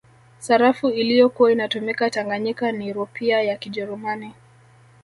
[0.39, 4.33] Sarafu iliyokuwa inatumika Tanganyika ni Rupia ya Kijerumani